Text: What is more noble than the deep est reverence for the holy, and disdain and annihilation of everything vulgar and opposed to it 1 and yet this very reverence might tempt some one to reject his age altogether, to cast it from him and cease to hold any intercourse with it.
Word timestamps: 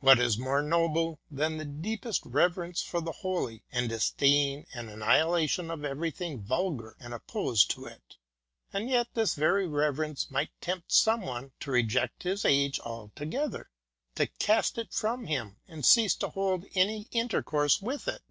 What 0.00 0.18
is 0.18 0.38
more 0.38 0.60
noble 0.60 1.20
than 1.30 1.56
the 1.56 1.64
deep 1.64 2.04
est 2.04 2.26
reverence 2.28 2.82
for 2.82 3.00
the 3.00 3.12
holy, 3.12 3.62
and 3.70 3.88
disdain 3.88 4.66
and 4.74 4.90
annihilation 4.90 5.70
of 5.70 5.84
everything 5.84 6.42
vulgar 6.42 6.96
and 6.98 7.14
opposed 7.14 7.70
to 7.70 7.84
it 7.84 8.16
1 8.72 8.82
and 8.82 8.90
yet 8.90 9.14
this 9.14 9.36
very 9.36 9.68
reverence 9.68 10.32
might 10.32 10.50
tempt 10.60 10.90
some 10.90 11.20
one 11.20 11.52
to 11.60 11.70
reject 11.70 12.24
his 12.24 12.44
age 12.44 12.80
altogether, 12.80 13.70
to 14.16 14.26
cast 14.26 14.78
it 14.78 14.92
from 14.92 15.26
him 15.26 15.58
and 15.68 15.86
cease 15.86 16.16
to 16.16 16.30
hold 16.30 16.66
any 16.74 17.06
intercourse 17.12 17.80
with 17.80 18.08
it. 18.08 18.22